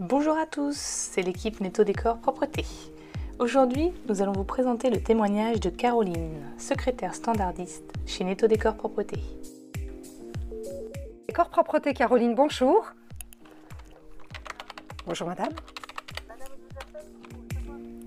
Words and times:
Bonjour 0.00 0.38
à 0.38 0.46
tous, 0.46 0.76
c'est 0.76 1.22
l'équipe 1.22 1.60
Netto 1.60 1.82
Décor 1.82 2.18
Propreté. 2.18 2.64
Aujourd'hui, 3.40 3.90
nous 4.08 4.22
allons 4.22 4.30
vous 4.30 4.44
présenter 4.44 4.90
le 4.90 5.00
témoignage 5.00 5.58
de 5.58 5.70
Caroline, 5.70 6.40
secrétaire 6.56 7.16
standardiste 7.16 7.82
chez 8.06 8.22
Netto 8.22 8.46
Décor 8.46 8.76
Propreté. 8.76 9.18
Décor 11.26 11.48
Propreté 11.50 11.94
Caroline, 11.94 12.36
bonjour. 12.36 12.92
Bonjour 15.04 15.26
madame. 15.26 15.52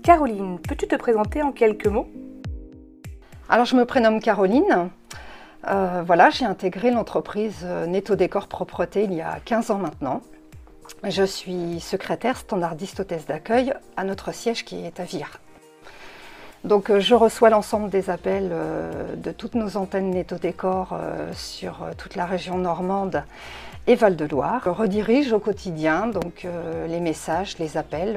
Caroline, 0.02 0.60
peux-tu 0.60 0.88
te 0.88 0.96
présenter 0.96 1.42
en 1.42 1.52
quelques 1.52 1.88
mots? 1.88 2.08
Alors 3.50 3.66
je 3.66 3.76
me 3.76 3.84
prénomme 3.84 4.20
Caroline. 4.20 4.88
Euh, 5.68 6.02
voilà, 6.06 6.30
j'ai 6.30 6.46
intégré 6.46 6.90
l'entreprise 6.90 7.66
Netto 7.86 8.16
Décor 8.16 8.48
Propreté 8.48 9.04
il 9.04 9.12
y 9.12 9.20
a 9.20 9.40
15 9.44 9.70
ans 9.72 9.78
maintenant. 9.78 10.22
Je 11.04 11.24
suis 11.24 11.80
secrétaire 11.80 12.36
standardiste 12.36 13.00
hôtesse 13.00 13.26
d'accueil 13.26 13.74
à 13.96 14.04
notre 14.04 14.32
siège 14.32 14.64
qui 14.64 14.84
est 14.84 15.00
à 15.00 15.04
Vire. 15.04 15.40
Donc 16.64 16.90
euh, 16.90 17.00
je 17.00 17.14
reçois 17.14 17.50
l'ensemble 17.50 17.90
des 17.90 18.08
appels 18.08 18.50
euh, 18.52 19.16
de 19.16 19.32
toutes 19.32 19.54
nos 19.54 19.76
antennes 19.76 20.10
Netto 20.10 20.36
Décor 20.36 20.92
euh, 20.92 21.32
sur 21.32 21.84
toute 21.98 22.14
la 22.14 22.24
région 22.24 22.56
normande 22.56 23.24
et 23.86 23.96
Val-de-Loire. 23.96 24.62
Je 24.64 24.70
redirige 24.70 25.32
au 25.32 25.40
quotidien 25.40 26.06
donc 26.06 26.46
les 26.86 27.00
messages, 27.00 27.58
les 27.58 27.76
appels. 27.76 28.16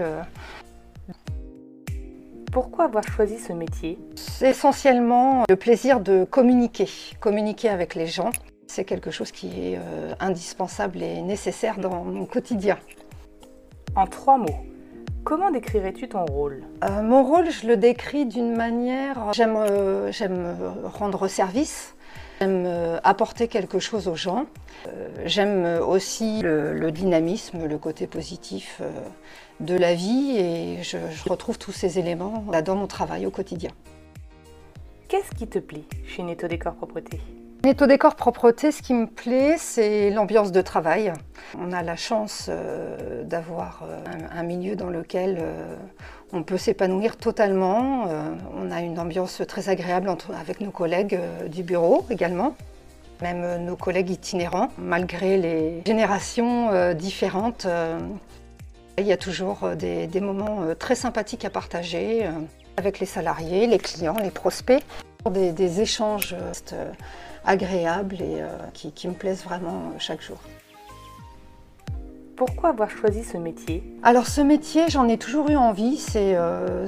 Pourquoi 2.52 2.86
avoir 2.86 3.04
choisi 3.04 3.40
ce 3.40 3.52
métier? 3.52 3.98
C'est 4.16 4.52
essentiellement 4.52 5.44
le 5.50 5.56
plaisir 5.56 6.02
de 6.02 6.24
communiquer, 6.24 6.88
communiquer 7.20 7.70
avec 7.70 7.96
les 7.96 8.06
gens. 8.06 8.30
C'est 8.76 8.84
quelque 8.84 9.10
chose 9.10 9.32
qui 9.32 9.48
est 9.48 9.78
euh, 9.78 10.14
indispensable 10.20 11.02
et 11.02 11.22
nécessaire 11.22 11.78
dans 11.78 12.04
mon 12.04 12.26
quotidien. 12.26 12.78
En 13.96 14.06
trois 14.06 14.38
mots, 14.38 14.66
comment 15.24 15.50
décrirais-tu 15.50 16.10
ton 16.10 16.26
rôle? 16.26 16.62
Euh, 16.84 17.02
Mon 17.02 17.24
rôle, 17.24 17.50
je 17.50 17.68
le 17.68 17.78
décris 17.78 18.26
d'une 18.26 18.54
manière... 18.54 19.32
J'aime 19.32 19.56
euh, 19.56 20.12
rendre 20.84 21.30
service, 21.30 21.96
j'aime 22.42 23.00
apporter 23.06 23.48
quelque 23.48 23.80
chose 23.80 24.10
aux 24.10 24.16
gens. 24.16 24.46
J'aime 25.24 25.80
aussi 25.88 26.42
le, 26.42 26.92
dynamisme, 26.92 27.68
le 27.68 27.78
côté 27.78 28.08
positif 28.08 28.82
de 29.62 29.78
la 29.78 29.94
vie 29.94 30.36
et 30.38 30.84
je, 30.84 30.98
je 30.98 31.30
retrouve 31.30 31.58
tous 31.58 31.72
ces 31.72 31.98
éléments 31.98 32.44
dans 32.66 32.76
mon 32.76 32.88
travail 32.88 33.26
au 33.26 33.32
quotidien. 33.32 33.72
Qu'est-ce 35.08 35.34
qui 35.34 35.48
te 35.48 35.60
plaît 35.60 35.86
chez 36.06 36.24
Netto 36.24 36.50
Décor 36.50 36.76
Propreté? 36.76 37.22
Netto 37.66 37.88
Décor 37.88 38.14
Propreté, 38.14 38.72
ce 38.72 38.84
qui 38.84 38.94
me 38.94 39.08
plaît, 39.08 39.56
c'est 39.58 40.12
l'ambiance 40.12 40.52
de 40.52 40.62
travail. 40.62 41.12
On 41.60 41.72
a 41.72 41.82
la 41.82 41.96
chance 41.96 42.46
euh, 42.48 43.24
d'avoir 43.24 43.82
euh, 43.90 43.98
un, 44.32 44.44
milieu 44.44 44.76
dans 44.76 44.92
lequel 44.92 45.40
euh, 45.42 45.76
on 46.32 46.44
peut 46.44 46.60
s'épanouir 46.60 47.18
totalement. 47.18 48.08
on 48.56 48.70
a 48.70 48.82
une 48.82 49.00
ambiance 49.00 49.42
très 49.48 49.70
agréable 49.70 50.16
avec 50.40 50.62
nos 50.62 50.70
collègues 50.70 51.20
du 51.48 51.64
bureau 51.64 52.06
également 52.12 52.56
même 53.22 53.66
nos 53.66 53.78
collègues 53.78 54.12
itinérants, 54.12 54.68
malgré 54.78 55.38
les 55.38 55.82
générations 55.88 56.94
différentes. 56.94 57.66
il 59.00 59.06
y 59.08 59.14
a 59.14 59.18
toujours 59.18 59.70
des, 59.76 60.22
moments 60.22 60.76
très 60.78 60.96
sympathiques 60.96 61.46
à 61.46 61.50
partager 61.50 62.30
avec 62.78 63.00
les 63.00 63.06
salariés, 63.06 63.68
les 63.68 63.80
clients, 63.80 64.18
les 64.22 64.32
prospects. 64.32 64.84
Des, 65.32 65.52
des 65.54 65.82
échanges 65.82 66.36
agréables 67.46 68.22
et 68.22 68.42
euh, 68.42 68.48
qui, 68.74 69.08
me 69.08 69.14
plaisent 69.14 69.44
vraiment 69.44 69.94
chaque 69.98 70.22
jour. 70.22 70.38
Pourquoi 72.36 72.70
avoir 72.70 72.90
choisi 72.90 73.24
ce 73.24 73.38
métier? 73.38 73.84
Alors 74.04 74.28
ce 74.28 74.42
métier, 74.42 74.84
j'en 74.90 75.08
ai 75.08 75.18
toujours 75.18 75.50
eu 75.50 75.56
envie. 75.56 75.98
C'est, 75.98 76.36
euh, 76.36 76.88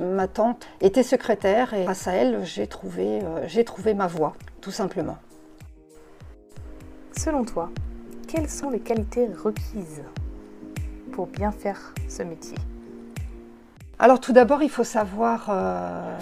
ma 0.00 0.28
tante 0.28 0.66
était 0.80 1.02
secrétaire 1.02 1.74
et 1.74 1.84
grâce 1.84 2.08
à 2.08 2.12
elle, 2.12 2.44
j'ai 2.44 2.66
trouvé, 2.66 3.20
euh, 3.22 3.46
j'ai 3.46 3.64
trouvé 3.64 3.94
ma 3.94 4.06
voie, 4.06 4.34
tout 4.60 4.70
simplement. 4.70 5.18
Selon 7.16 7.44
toi, 7.44 7.70
quelles 8.26 8.48
sont 8.50 8.70
les 8.70 8.80
qualités 8.80 9.26
requises 9.26 10.02
pour 11.12 11.26
bien 11.26 11.52
faire 11.52 11.94
ce 12.08 12.22
métier? 12.22 12.56
Alors 13.98 14.20
tout 14.20 14.34
d'abord, 14.34 14.62
il, 14.62 14.68
faut 14.68 14.84
savoir, 14.84 15.46
euh, 15.48 16.18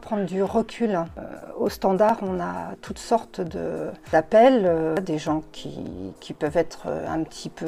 prendre 0.00 0.24
du 0.24 0.40
recul. 0.44 0.94
Euh, 0.94 1.22
au 1.58 1.68
standard, 1.68 2.18
on 2.22 2.38
a 2.38 2.74
toutes 2.80 3.00
sortes 3.00 3.40
d'appels, 4.12 4.62
euh, 4.64 4.94
des 4.94 5.18
gens 5.18 5.42
qui, 5.50 5.74
peuvent 6.38 6.56
être 6.56 6.86
un 7.08 7.22
petit 7.24 7.50
peu 7.50 7.66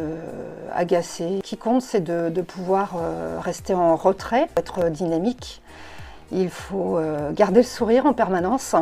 agacés. 0.73 1.39
Ce 1.39 1.43
qui 1.43 1.57
compte, 1.57 1.83
c'est 1.83 2.01
de, 2.01 2.43
pouvoir 2.43 2.95
rester 3.41 3.75
en 3.75 3.97
retrait, 3.97 4.49
être 4.57 4.89
dynamique. 4.89 5.63
Il 6.33 6.49
faut 6.49 6.99
garder 7.33 7.61
le 7.61 7.67
sourire 7.67 8.07
en 8.07 8.15
permanence. 8.15 8.75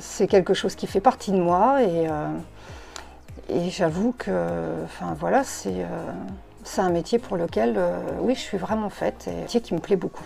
C'est 0.00 0.26
quelque 0.26 0.54
chose 0.54 0.74
qui 0.74 0.86
fait 0.86 1.00
partie 1.00 1.30
de 1.30 1.38
moi 1.38 1.82
et, 1.82 2.08
et 3.48 3.70
j'avoue 3.70 4.12
que 4.18 4.84
enfin, 4.84 5.14
voilà, 5.18 5.44
c'est 5.44 5.86
c'est 6.64 6.80
un 6.80 6.90
métier 6.90 7.18
pour 7.18 7.36
lequel, 7.36 7.74
euh, 7.76 8.00
oui, 8.20 8.34
je 8.34 8.40
suis 8.40 8.58
vraiment 8.58 8.90
faite 8.90 9.28
et 9.28 9.30
un 9.30 9.40
métier 9.42 9.60
qui 9.60 9.74
me 9.74 9.80
plaît 9.80 9.96
beaucoup. 9.96 10.24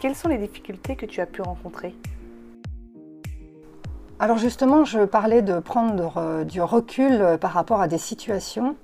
Quelles 0.00 0.14
sont 0.14 0.28
les 0.28 0.38
difficultés 0.38 0.96
que 0.96 1.06
tu 1.06 1.20
as 1.20 1.26
pu 1.26 1.42
rencontrer? 1.42 1.94
Alors 4.18 4.38
justement, 4.38 4.84
je 4.84 5.04
parlais 5.04 5.42
de 5.42 5.60
prendre 5.60 6.14
euh, 6.16 6.44
du 6.44 6.60
recul 6.60 7.20
euh, 7.20 7.36
par 7.36 7.52
rapport 7.52 7.80
à 7.80 7.88
des 7.88 7.98
situations. 7.98 8.74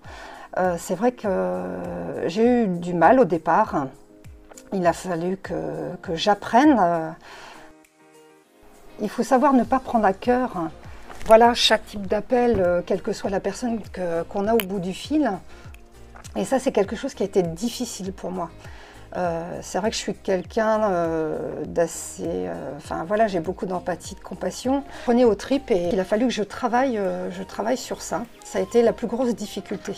c'est 0.79 0.95
vrai 0.95 1.11
que 1.11 1.29
j'ai 2.27 2.63
eu 2.63 2.67
du 2.69 2.95
mal 2.95 3.19
au 3.19 3.25
départ. 3.25 3.89
Il 4.73 4.87
a 4.87 4.93
fallu 4.93 5.37
que, 5.37 6.15
j'apprenne. 6.15 7.17
Il 9.01 9.09
faut 9.09 9.25
savoir 9.25 9.53
ne 9.53 9.65
pas 9.65 9.81
prendre 9.81 10.05
à 10.05 10.13
cœur 10.13 10.71
voilà, 11.27 11.55
chaque 11.55 11.87
type 11.87 12.07
d'appel, 12.07 12.61
euh, 12.61 12.83
quelle 12.85 13.01
que 13.01 13.15
soit 13.15 13.31
la 13.31 13.41
personne 13.41 13.81
qu'on 14.29 14.47
a 14.47 14.53
au 14.53 14.59
bout 14.59 14.79
du 14.79 14.93
fil. 14.93 15.31
Et 16.37 16.45
ça, 16.45 16.59
c'est 16.59 16.71
quelque 16.71 16.97
chose 16.97 17.15
qui 17.15 17.23
a 17.23 17.27
été 17.27 17.43
difficile 17.43 18.13
pour 18.13 18.31
moi. 18.31 18.51
Euh, 19.17 19.59
c'est 19.63 19.79
vrai 19.79 19.89
que 19.91 19.97
je 19.97 20.01
suis 20.01 20.15
quelqu'un 20.15 20.91
euh, 20.91 21.65
d'assez... 21.65 22.49
enfin 22.77 23.05
voilà, 23.05 23.27
j'ai 23.27 23.41
beaucoup 23.41 23.65
d'empathie, 23.65 24.17
de 24.17 24.21
compassion. 24.21 24.85
Prenez 25.05 25.25
au 25.25 25.35
trip 25.35 25.71
et 25.71 25.89
il 25.93 25.99
a 25.99 26.05
fallu 26.05 26.27
que 26.27 26.33
je 26.33 26.43
travaille, 26.43 27.01
je 27.31 27.43
travaille 27.43 27.79
sur 27.79 28.03
ça. 28.03 28.25
Ça 28.45 28.59
a 28.59 28.63
été 28.63 28.83
la 28.83 28.93
plus 28.93 29.07
grosse 29.07 29.35
difficulté. 29.35 29.95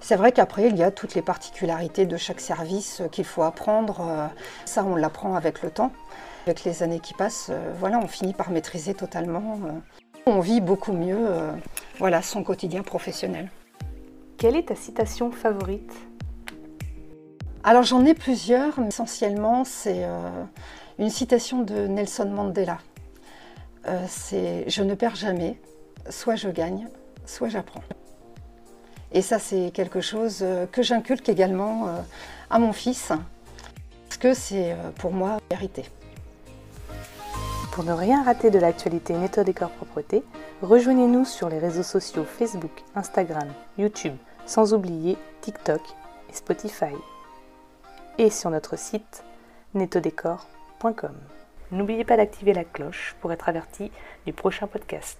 C'est 0.00 0.16
vrai 0.16 0.32
qu'après, 0.32 0.68
il 0.68 0.76
y 0.76 0.82
a 0.82 0.90
toutes 0.90 1.14
les 1.14 1.22
particularités 1.22 2.06
de 2.06 2.16
chaque 2.16 2.40
service 2.40 3.02
qu'il 3.12 3.24
faut 3.24 3.42
apprendre. 3.42 4.30
Ça, 4.64 4.84
on 4.84 4.96
l'apprend 4.96 5.34
avec 5.34 5.62
le 5.62 5.70
temps. 5.70 5.92
Avec 6.46 6.64
les 6.64 6.82
années 6.82 7.00
qui 7.00 7.14
passent, 7.14 7.50
voilà, 7.80 7.98
on 7.98 8.06
finit 8.06 8.34
par 8.34 8.50
maîtriser 8.50 8.94
totalement. 8.94 9.58
On 10.26 10.40
vit 10.40 10.62
beaucoup 10.62 10.94
mieux 10.94 11.18
euh, 11.20 11.52
voilà, 11.98 12.22
son 12.22 12.42
quotidien 12.42 12.82
professionnel. 12.82 13.50
Quelle 14.38 14.56
est 14.56 14.68
ta 14.68 14.74
citation 14.74 15.30
favorite? 15.30 15.92
Alors 17.62 17.82
j'en 17.82 18.06
ai 18.06 18.14
plusieurs, 18.14 18.80
mais 18.80 18.88
essentiellement 18.88 19.64
c'est 19.64 20.04
euh, 20.04 20.44
une 20.98 21.10
citation 21.10 21.62
de 21.62 21.86
Nelson 21.86 22.30
Mandela. 22.30 22.78
Euh, 23.86 24.02
c'est 24.08 24.64
Je 24.66 24.82
ne 24.82 24.94
perds 24.94 25.16
jamais, 25.16 25.60
soit 26.08 26.36
je 26.36 26.48
gagne, 26.48 26.88
soit 27.26 27.50
j'apprends. 27.50 27.84
Et 29.12 29.20
ça 29.20 29.38
c'est 29.38 29.72
quelque 29.74 30.00
chose 30.00 30.42
que 30.72 30.82
j'inculque 30.82 31.28
également 31.28 31.86
à 32.48 32.58
mon 32.58 32.72
fils, 32.72 33.12
parce 34.08 34.16
que 34.18 34.34
c'est 34.34 34.74
pour 34.96 35.12
moi 35.12 35.36
la 35.50 35.56
vérité. 35.56 35.84
Pour 37.74 37.82
ne 37.82 37.92
rien 37.92 38.22
rater 38.22 38.52
de 38.52 38.60
l'actualité 38.60 39.14
Netto 39.14 39.42
Décor 39.42 39.68
Propreté, 39.68 40.22
rejoignez-nous 40.62 41.24
sur 41.24 41.48
les 41.48 41.58
réseaux 41.58 41.82
sociaux 41.82 42.22
Facebook, 42.22 42.70
Instagram, 42.94 43.48
YouTube, 43.78 44.14
sans 44.46 44.74
oublier 44.74 45.18
TikTok 45.40 45.80
et 46.30 46.34
Spotify. 46.34 46.94
Et 48.18 48.30
sur 48.30 48.50
notre 48.50 48.78
site 48.78 49.24
nettodécor.com. 49.74 51.16
N'oubliez 51.72 52.04
pas 52.04 52.16
d'activer 52.16 52.52
la 52.52 52.62
cloche 52.62 53.16
pour 53.20 53.32
être 53.32 53.48
averti 53.48 53.90
du 54.24 54.32
prochain 54.32 54.68
podcast. 54.68 55.18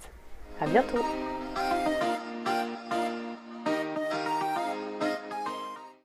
À 0.60 0.68
bientôt! 0.68 1.02